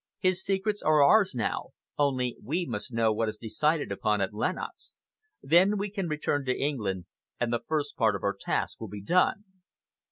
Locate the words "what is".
3.13-3.37